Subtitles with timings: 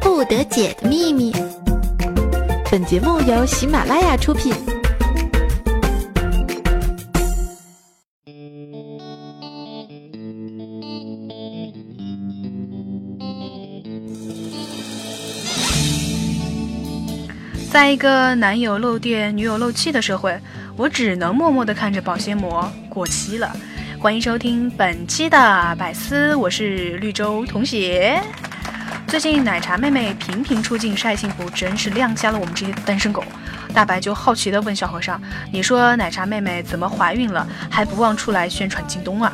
[0.00, 1.32] 不得解的秘密。
[2.70, 4.54] 本节目由喜马拉雅出品。
[17.70, 20.38] 在一个男友漏电、女友漏气的社会，
[20.76, 23.50] 我只能默默地看着保鲜膜过期了。
[23.98, 25.38] 欢迎收听本期的
[25.78, 28.20] 百思，我是绿洲同学。
[29.12, 33.22] 最近奶茶妹妹频频出镜晒幸福，真是亮瞎了我们这些单身狗。
[33.74, 35.20] 大白就好奇地问小和尚
[35.52, 39.30] ：“你说奶茶妹妹怎么怀孕了，还不忘出来宣传京东啊？”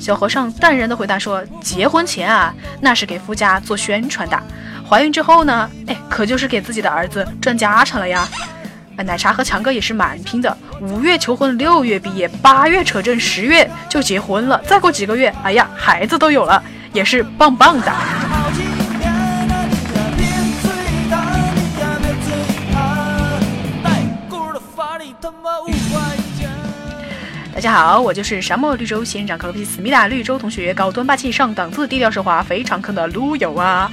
[0.00, 4.36] 小和尚淡然地回答说：“结婚前啊，那是给夫家做宣传的。”
[4.84, 5.70] 怀孕之后呢？
[5.86, 8.28] 哎，可就是给自己的儿子赚家产了呀！
[8.96, 14.60] 奶茶和强哥也是蛮拼的，五月求婚，六月毕业，八月扯证，十月就结婚了。
[14.66, 16.60] 再过几个月，哎呀，孩子都有了，
[16.92, 17.92] 也是棒棒的。
[27.60, 33.92] 大家好，我就是沙漠绿洲仙人掌可乐皮思密达绿洲同学，高端霸气上档次，低调奢华，非常坑的撸友啊！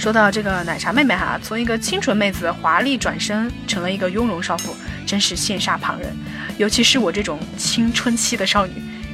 [0.00, 4.74] 说到这个奶茶妹妹哈，从一个清纯妹子华丽转身成了一个雍容少妇，
[5.06, 6.12] 真是羡煞旁人。
[6.56, 8.72] 尤其是我这种青春期的少女，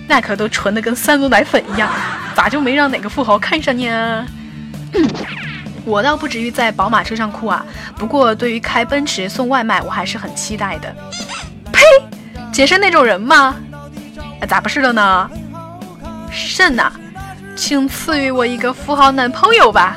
[0.08, 1.92] 那可都纯的跟三鹿奶粉一样，
[2.34, 4.26] 咋就没让哪个富豪看上呢？
[5.84, 7.62] 我倒不至于在宝马车上哭啊，
[7.96, 10.90] 不过对于开奔驰送外卖，我还是很期待的。
[11.70, 11.82] 呸！
[12.50, 13.54] 姐是那种人吗？
[14.46, 15.30] 咋不是了呢？
[16.30, 16.92] 肾呐，
[17.56, 19.96] 请赐予我一个富豪男朋友吧。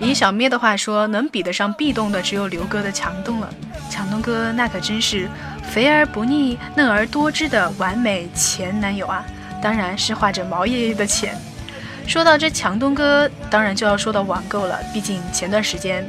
[0.00, 3.50] 以小咩的话说，能比得上壁咚的只有刘哥的强东了。
[3.90, 5.28] 强东哥那可真是
[5.62, 9.22] 肥而不腻、嫩而多汁的完美前男友啊！
[9.60, 11.36] 当然是画着毛爷爷的钱。
[12.08, 14.80] 说到这强东哥，当然就要说到网购了。
[14.94, 16.08] 毕竟前段时间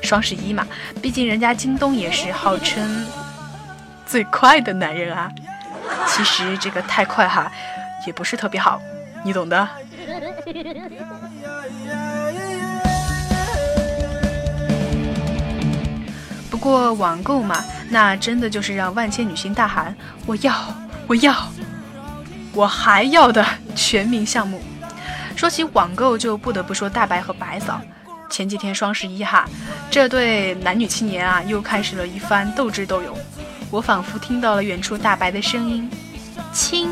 [0.00, 0.64] 双十一嘛，
[1.02, 3.04] 毕竟人家京东也是号称
[4.06, 5.28] 最快的男人啊。
[6.06, 7.50] 其实这个太快哈，
[8.06, 8.80] 也不是特别好，
[9.24, 9.68] 你懂的。
[16.48, 19.94] 不过网购嘛，那真的就是让万千女星大喊
[20.26, 20.54] “我要，
[21.08, 21.34] 我要，
[22.52, 23.44] 我还要”的
[23.74, 24.62] 全民项目。
[25.44, 27.78] 说起网购，就不得不说大白和白嫂。
[28.30, 29.46] 前几天双十一哈，
[29.90, 33.14] 这对男女青年啊，又开始了一番斗智斗勇。
[33.70, 35.90] 我仿佛听到了远处大白的声音
[36.50, 36.88] ：“亲，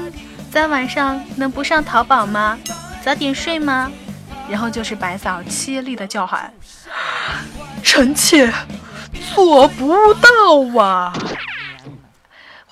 [0.51, 2.59] 在晚上能不上淘宝吗？
[3.03, 3.91] 早点睡吗？”
[4.51, 6.53] 然后就是白嫂凄厉的叫喊
[7.83, 8.53] ：“臣妾。”
[9.35, 11.11] 做不到啊！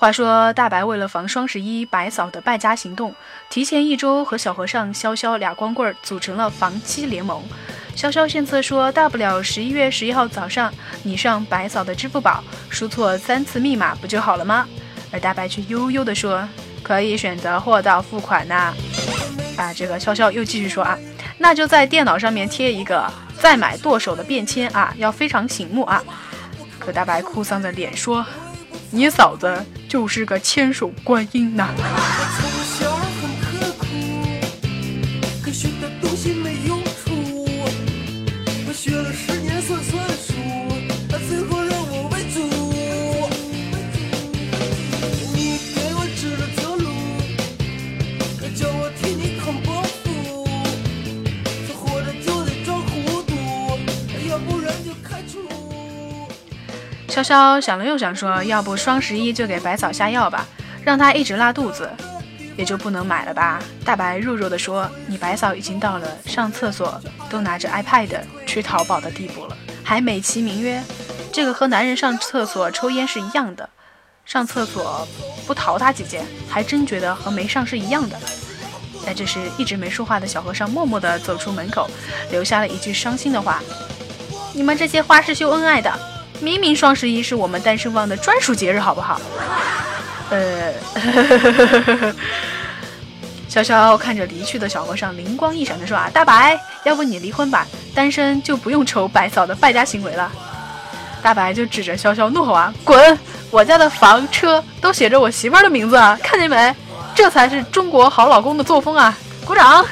[0.00, 3.14] 话说大白为了防双十一白嫂的败家行动，
[3.50, 7.44] 提前一周和小和尚潇潇俩光棍组成了防妻联盟。
[7.94, 10.72] 潇潇献策说，大不了十一月十一号早上
[11.02, 14.66] 你上白嫂的支付宝输错三次密码不就好了吗？
[15.12, 16.48] 而大白却悠悠地说，
[16.82, 18.72] 可以选择货到付款呐。
[19.58, 20.98] 啊，这个潇潇又继续说啊，
[21.36, 23.06] 那就在电脑上面贴一个
[23.38, 26.02] 再买剁手的便签啊，要非常醒目啊。
[26.78, 28.24] 可大白哭丧着脸说
[28.90, 31.68] ：“你嫂子就是个千手观音呐。”
[57.22, 60.46] 潇潇想了又想，说：“要不双十一就给白嫂下药吧，
[60.82, 61.88] 让她一直拉肚子，
[62.56, 70.82] 也就不能买了吧？”大白弱弱地说：“你白嫂已经到了上厕所都拿着 iPad 去淘宝的地步了，还美其名曰
[71.32, 73.68] 这个和男人上厕所抽烟是一样的，
[74.24, 75.06] 上厕所
[75.46, 78.18] 不淘他几件，还真觉得和没上是一样的。”
[79.04, 81.88] 在，这时一直没说话的小和尚默默地走出门口，
[82.30, 83.62] 留下了一句伤心的话
[84.52, 85.90] ：“你们这些花式秀恩爱的。”
[86.40, 89.20] 明明双十一是我们单身汪的专属节日，好不好？
[90.30, 90.72] 呃，
[93.50, 100.30] 潇潇看着离去的小和尚，灵光一闪的说：“啊，大白，要不你离婚吧，单身就不用愁白嫂的败家行为了。”
[101.20, 103.18] 大白就指着潇潇怒吼：“啊，滚！
[103.50, 106.74] 我家的房车都写着我媳妇儿的名字啊，看见没？
[107.14, 109.14] 这才是中国好老公的作风啊！
[109.44, 109.84] 鼓掌！”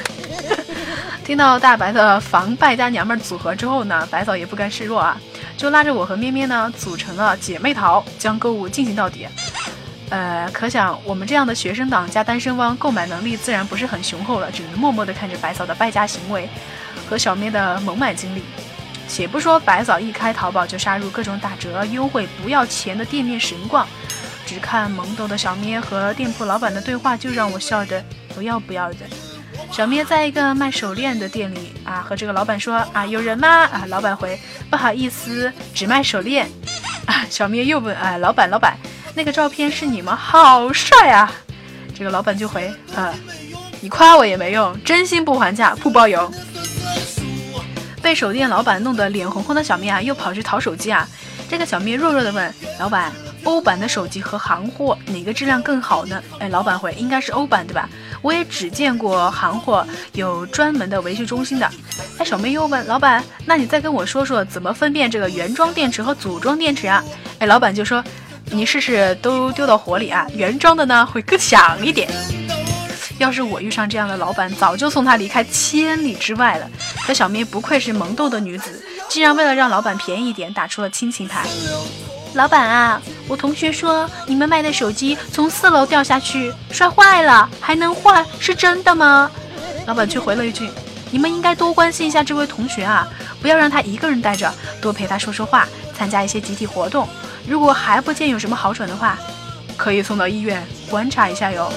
[1.25, 5.15] 听到大白的防败家娘们组合之后呢，白嫂也不甘示弱啊。
[5.59, 9.27] 就拉着我和咩咩呢组成了姐妹淘，将购物进行到底。
[10.09, 16.47] 呃，可想我们这样的学生党加单身汪，购买能力自然不是很雄厚了，只能默默地看着白嫂的败家行为
[17.09, 18.41] 和小咩的猛买经历。
[19.09, 23.85] 且不说白嫂一开淘宝就杀入各种打折优惠、不要钱的店面神逛，
[24.45, 28.01] 只看懵懂的小咩和店铺老板的对话，就让我笑得
[28.33, 28.99] 不要不要的。
[29.79, 33.47] 小咩在一个卖手链的店里啊，和这个老板说啊，有人吗？
[33.47, 34.37] 啊，老板回
[34.69, 36.45] 不好意思，只卖手链。
[37.05, 38.77] 啊，小咩又问啊，老板老板。
[39.15, 40.17] 那个照片是你吗？
[40.17, 41.31] 好帅啊！
[41.97, 43.13] 这个老板就回：啊，
[43.79, 46.29] 你夸我也没用，真心不还价不包邮。
[48.03, 51.07] 被手电老板弄得脸红红的小咩啊，又跑去淘手机啊。
[51.49, 53.13] 这个小咩弱弱的问老板：
[53.49, 56.21] 欧版的手机和行货哪个质量更好呢？
[56.37, 57.89] 哎，老板回：应该是欧版对吧？
[58.21, 61.67] 我也只见过行货，有专门的维修中心的。
[62.19, 67.03] 哎，小妹又问老板：那你再跟我说说怎么分辨这个原装电池和组装电池啊？
[67.39, 68.03] 哎，老板就说。
[68.51, 70.25] 你试试都丢到火里啊！
[70.33, 72.09] 原装的呢会更响一点。
[73.19, 76.67] 要是我遇上这样的老板，早就送他离开千里之外了。
[77.05, 81.45] 可小妹不愧是萌逗的女子，竟然为了让老板便宜一点，打出了亲情牌。
[82.33, 89.29] 老板啊，我同学说你们卖的手机从四楼掉下去摔坏了，还能换，是真的吗？
[89.87, 90.69] 老板却回了一句：
[91.09, 93.07] 你们应该多关心一下这位同学啊，
[93.41, 95.67] 不要让他一个人待着，多陪他说说话，
[95.97, 97.09] 参加一些集体活动。
[97.47, 99.17] 如果还不见有什么好转的话，
[99.75, 101.71] 可以送到医院观察一下哟。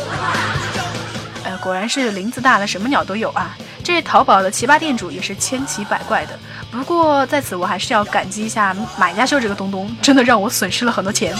[1.44, 3.56] 呃，果然是林子大了，什么鸟都有啊！
[3.82, 6.38] 这淘宝的奇葩店主也是千奇百怪的。
[6.70, 11.34] 不过在此我还是要感激一下买家秀这个东东，真的让我损失了很多钱。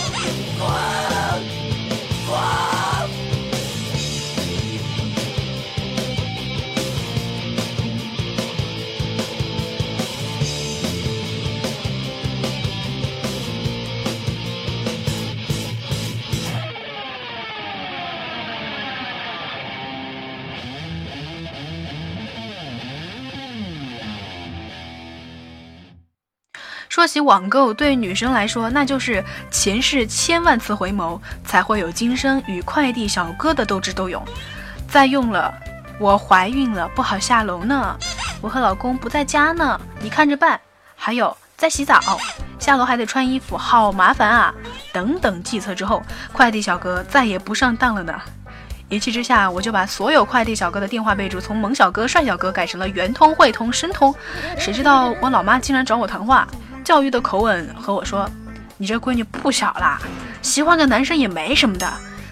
[26.92, 34.22] 说起网购，对女生来说，那就是前世千万次回眸，才会有今生与快递小哥的斗智斗勇。
[34.90, 35.54] 再用了，
[35.98, 37.96] 我怀孕了，不好下楼呢。
[38.42, 40.60] 我和老公不在家呢，你看着办。
[40.94, 41.98] 还有在洗澡，
[42.58, 44.54] 下楼还得穿衣服，好麻烦啊。
[44.92, 48.20] 等等计策之后，快递小哥再也不上当了呢。
[48.90, 54.14] 一气之下，我就把所有快递小哥的电话备注从“萌小哥”“帅小哥”改成了“圆通”“汇通”“申通”。
[54.60, 56.46] 谁知道我老妈竟然找我谈话。
[56.84, 58.28] 教育的口吻和我说
[58.76, 59.98] ：“你这闺女不小啦，
[60.42, 61.90] 喜欢个男生也没什么的。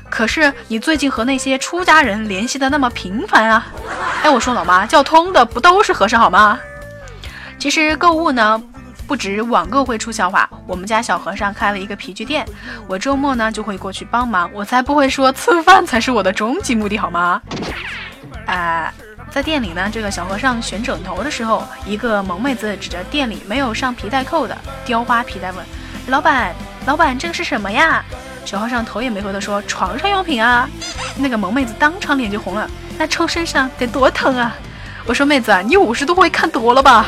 [0.08, 3.66] 可是你最近和那些出家人联系的那么频繁啊？”
[4.22, 6.58] 哎，我说老妈，叫通的不都是和尚好吗？
[7.58, 8.60] 其实购物呢，
[9.06, 10.48] 不止网购会出笑话。
[10.66, 12.46] 我们家小和尚开了一个皮具店，
[12.86, 14.50] 我周末呢就会过去帮忙。
[14.52, 17.40] 我才不会说吃饭才是我的终极目的，好吗？
[18.46, 18.92] 啊。
[19.30, 25.64] 在店里呢，这个小和尚选枕头的时候，一个萌妹子指着店里没有上皮带扣的雕花皮带问
[26.08, 26.52] ：“老板，
[26.84, 28.04] 老板，这个是什么呀？”
[28.44, 30.68] 小和尚头也没回的说：“床上用品啊。”
[31.16, 32.68] 那个萌妹子当场脸就红了，
[32.98, 34.52] 那抽身上得多疼啊！
[35.06, 37.06] 我说：“妹子啊，你五十度灰看多了吧？”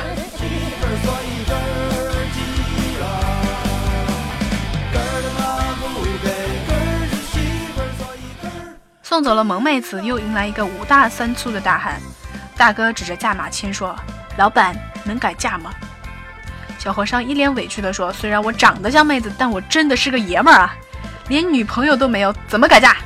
[9.02, 12.00] 送走了萌妹子，又迎来一个五大三粗的大汉。
[12.62, 13.98] 大哥指着价码签说
[14.38, 15.72] ：“老板能改价吗？”
[16.78, 20.76] 小和尚一脸委屈地说：“虽然我长得像妹子，但我真的是个爷们儿啊，
[21.26, 22.96] 连女朋友都没有，怎么改价？”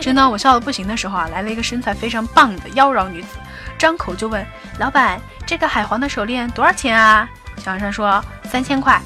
[0.00, 3.36] 正当我笑得不行的时候啊，来了一个身材非常棒的妖娆女子，
[3.76, 4.42] 张口就问
[4.80, 7.28] ：“老板，这个海皇的手链多少钱啊？”
[7.62, 8.98] 小和尚说：“三千块。”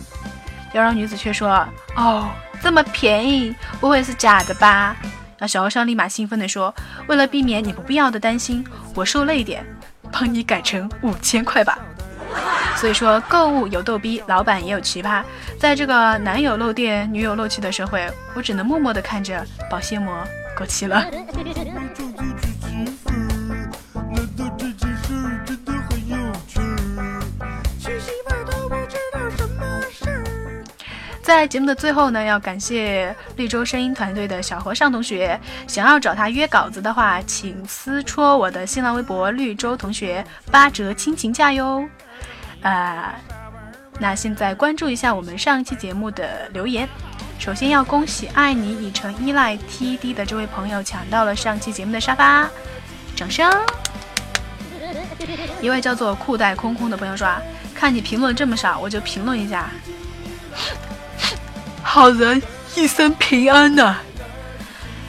[0.75, 2.31] 妖娆女子却说：“哦，
[2.63, 4.95] 这么便宜，不会是假的吧？”
[5.39, 6.75] 那小和尚立马兴奋地说
[7.09, 8.65] ：“为了避免你不必要的担心，
[8.95, 9.65] 我受累点，
[10.11, 11.79] 帮你改成五千块吧。”
[12.77, 15.23] 所以说，购物有逗逼，老板也有奇葩。
[15.59, 20.13] 在这个男友漏电、女友漏气的社会，我只能默默地看着保鲜膜
[20.57, 21.07] 过期了。
[31.27, 35.37] 在节目的最后呢，要感谢绿洲声音团队的小和尚同学。
[35.67, 41.85] 想要找他约稿子的话，请私戳我的新浪微博“绿洲同学”，八折亲情价哟。
[42.61, 43.13] 呃，
[43.99, 46.89] 那现在关注一下我们上一期节目的留言。
[47.41, 52.49] 首先要恭喜爱你已成依赖 TD 的这位朋友抢到了上期节目的沙发，
[53.17, 53.53] 掌声。
[55.61, 57.43] 一位叫做裤袋空空的朋友说啊
[57.75, 59.69] ：“看你评论这么少，我就评论一下。”
[61.97, 62.43] 好人
[62.75, 63.97] 一生平安呐。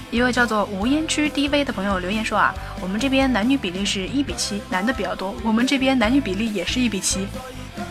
[0.09, 5.35] 一位叫做无烟区 DV 的朋友留言说啊，我们这边男女比例是一比七，男的比较多。
[5.43, 7.27] 我们这边男女比例也是一比七，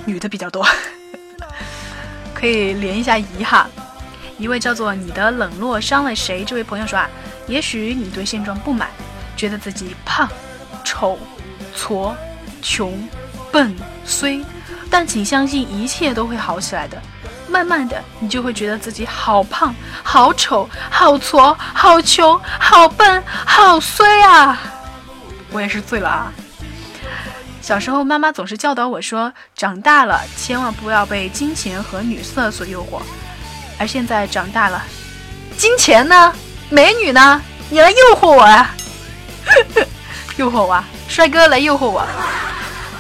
[0.07, 0.67] 女的比较多。
[2.33, 3.69] 可以连一下仪哈。
[4.38, 6.43] 一位叫做你的冷落伤了谁？
[6.43, 7.07] 这位朋友说啊，
[7.47, 8.88] 也许你对现状不满，
[9.37, 10.26] 觉得自己胖、
[10.83, 11.19] 丑、
[11.76, 12.15] 矬、
[12.62, 13.07] 穷、
[13.53, 13.76] 笨、
[14.07, 14.43] 衰，
[14.88, 16.97] 但请相信一切都会好起来的。
[17.57, 24.59] 慢慢的，你就会觉得自己好胖、好丑、好矬、好穷、好笨、好衰啊！
[25.51, 26.31] 我也是醉了啊！
[27.63, 33.01] 小时候，妈妈总是教导我说，长大了千万不要被金钱和女色所诱惑。
[33.79, 34.83] 而现在长大了，
[35.57, 36.35] 金钱呢？
[36.69, 37.41] 美女呢？
[37.71, 38.71] 你来诱惑我啊！
[40.37, 42.07] 诱惑我，啊帅哥来诱惑我！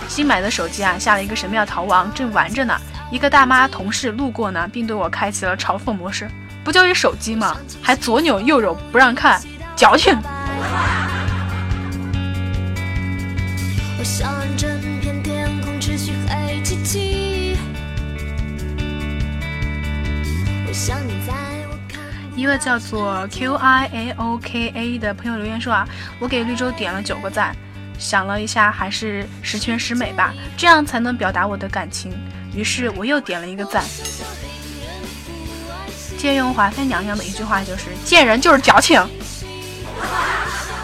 [0.08, 2.74] 新买的手机啊，下了一个神庙逃亡，正玩着呢。
[3.10, 6.28] 一个大妈同事路过呢，并对我开启了嘲讽模式。
[6.64, 7.56] 不就一手机吗？
[7.80, 9.40] 还左扭右揉不让看，
[9.76, 10.18] 矫情。
[22.34, 27.56] 一位叫做 Q I A O K A 的朋友留言说啊，我给绿洲点了九个赞，
[27.98, 32.12] 想了一下，还是十全十美吧，这样才能表达我的感情。
[32.54, 33.84] 于是我又点了一个赞。
[36.16, 38.98] 借用华妃娘娘的一句话，就是见人就是矫情。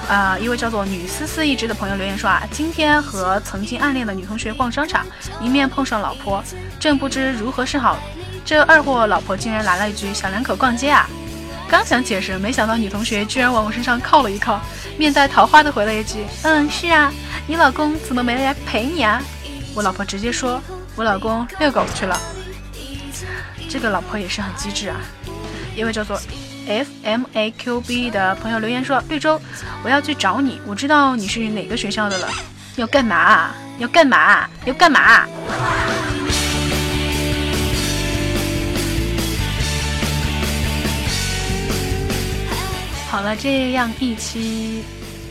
[0.08, 5.06] 啊， 一位叫做女思思一只的朋友留言说啊，今天和曾经暗恋的女同学逛商场，
[5.40, 6.44] 迎面碰上老婆，
[6.78, 7.98] 正不知如何是好，
[8.44, 11.08] 这二货老婆竟然来了一句“小两口逛街啊”，
[11.72, 14.60] 刚想解释，没想到女同学居然往我身上靠了一靠，
[14.98, 17.10] 面带桃花的回了一句：“嗯，是啊，
[17.46, 19.22] 你老公怎么没来陪你啊？”
[19.74, 20.60] 我老婆直接说。
[20.94, 22.20] 我老公遛狗去了，
[23.70, 24.96] 这个老婆也是很机智啊。
[25.74, 26.20] 一位叫做
[26.68, 29.40] F M A Q B 的朋友留言说：“绿洲，
[29.82, 32.28] 我要去找你，我知道你是哪个学校的了。
[32.76, 33.52] 要干嘛？
[33.78, 34.46] 要干嘛？
[34.66, 35.26] 要干嘛？”
[43.12, 44.82] 好了，这样一期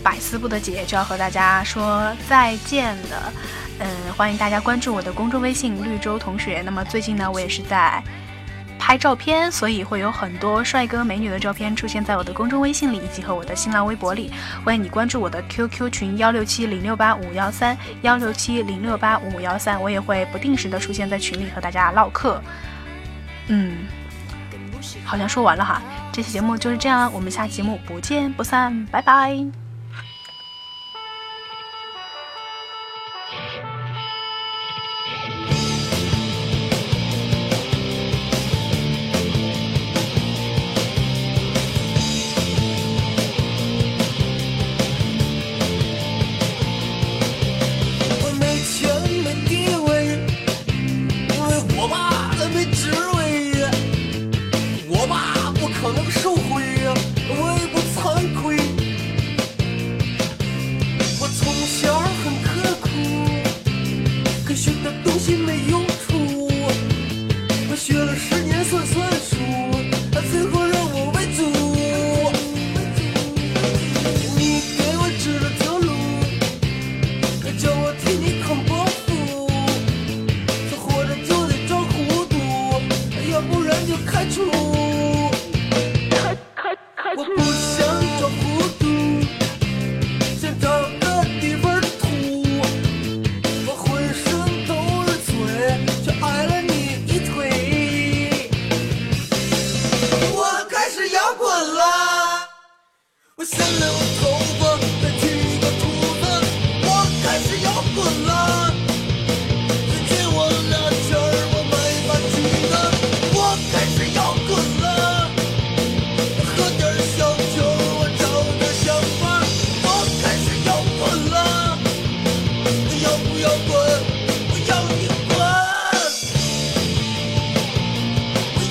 [0.04, 3.34] 百思不得解就要和大家说再见了。
[3.80, 6.62] 嗯，欢迎大家关注我的公众微信绿洲同学。
[6.64, 8.00] 那么最近呢，我也是在
[8.78, 14.32] 拍照片，所以会有很多帅哥美女的照片出现在我的公众微信里，以及和我的新浪微博里。
[14.64, 22.40] 欢迎你关注我的 QQ 群幺六七零六八五幺三幺六七零六八五幺三，我也会不定时的出现在群里和大家唠嗑。
[23.48, 23.88] 嗯，
[25.04, 29.71] 好像说完了哈，这期节目就是这样，我们下期节目不见不散，拜拜。
[65.32, 65.71] in the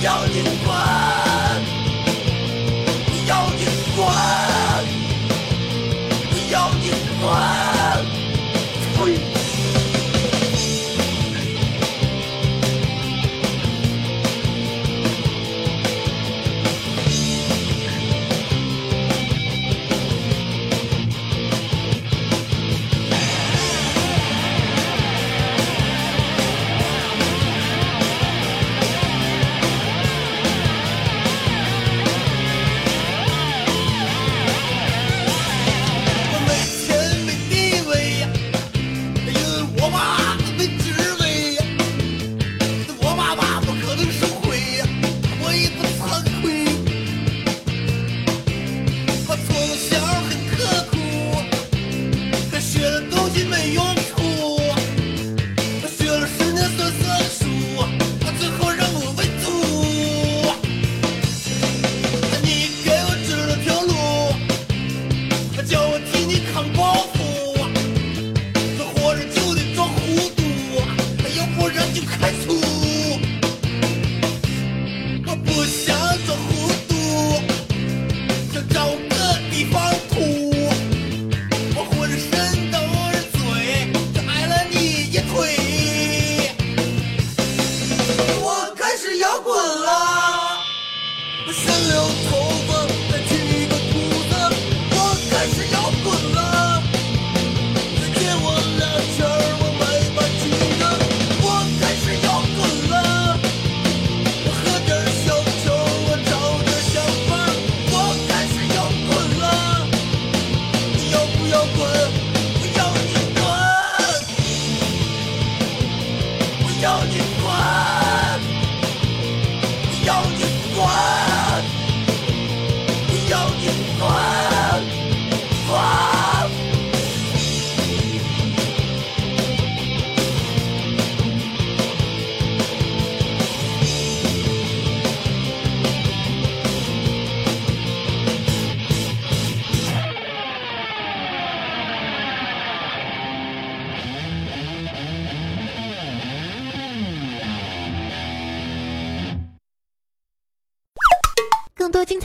[0.01, 1.10] 要你管